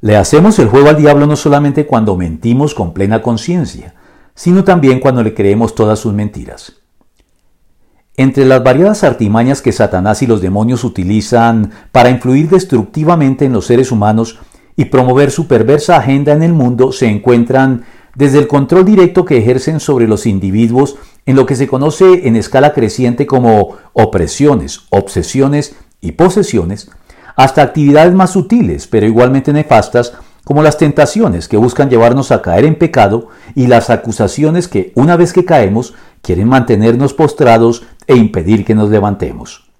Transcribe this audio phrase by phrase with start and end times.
[0.00, 3.94] Le hacemos el juego al diablo no solamente cuando mentimos con plena conciencia,
[4.34, 6.80] sino también cuando le creemos todas sus mentiras.
[8.16, 13.66] Entre las variadas artimañas que Satanás y los demonios utilizan para influir destructivamente en los
[13.66, 14.38] seres humanos
[14.76, 19.38] y promover su perversa agenda en el mundo se encuentran desde el control directo que
[19.38, 20.96] ejercen sobre los individuos
[21.26, 26.90] en lo que se conoce en escala creciente como opresiones, obsesiones y posesiones,
[27.42, 30.12] hasta actividades más sutiles pero igualmente nefastas
[30.44, 35.16] como las tentaciones que buscan llevarnos a caer en pecado y las acusaciones que una
[35.16, 39.70] vez que caemos quieren mantenernos postrados e impedir que nos levantemos.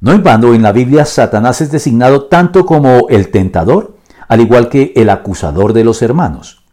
[0.00, 3.96] No en en la Biblia Satanás es designado tanto como el tentador,
[4.28, 6.64] al igual que el acusador de los hermanos.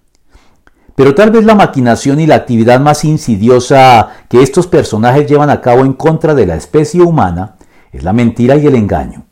[0.96, 5.62] Pero tal vez la maquinación y la actividad más insidiosa que estos personajes llevan a
[5.62, 7.58] cabo en contra de la especie humana
[7.92, 9.27] es la mentira y el engaño.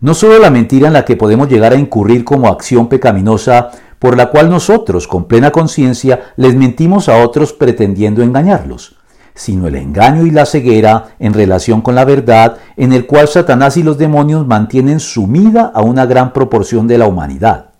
[0.00, 4.16] No solo la mentira en la que podemos llegar a incurrir como acción pecaminosa por
[4.16, 8.94] la cual nosotros, con plena conciencia, les mentimos a otros pretendiendo engañarlos,
[9.34, 13.76] sino el engaño y la ceguera en relación con la verdad en el cual Satanás
[13.76, 17.70] y los demonios mantienen sumida a una gran proporción de la humanidad,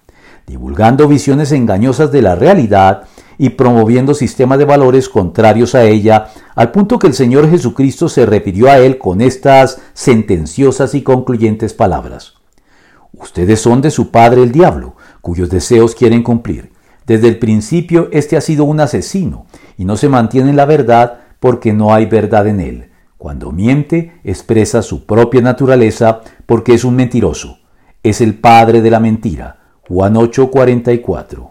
[0.44, 3.04] divulgando visiones engañosas de la realidad
[3.38, 8.26] y promoviendo sistemas de valores contrarios a ella, al punto que el Señor Jesucristo se
[8.26, 12.34] refirió a él con estas sentenciosas y concluyentes palabras.
[13.12, 16.72] Ustedes son de su padre el diablo, cuyos deseos quieren cumplir.
[17.06, 19.46] Desde el principio éste ha sido un asesino
[19.78, 22.90] y no se mantiene en la verdad porque no hay verdad en él.
[23.16, 27.58] Cuando miente, expresa su propia naturaleza porque es un mentiroso.
[28.02, 29.58] Es el padre de la mentira.
[29.88, 31.46] Juan 8:44.